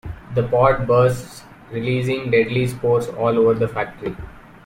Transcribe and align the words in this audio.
The 0.33 0.41
pod 0.47 0.87
bursts, 0.87 1.43
releasing 1.69 2.31
deadly 2.31 2.65
spores 2.65 3.07
all 3.09 3.37
over 3.37 3.53
the 3.53 3.67
factory. 3.67 4.15